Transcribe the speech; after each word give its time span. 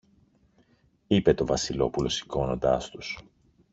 είπε 1.07 1.33
το 1.33 1.45
Βασιλόπουλο 1.45 2.09
σηκώνοντας 2.09 2.89
τους 2.89 3.17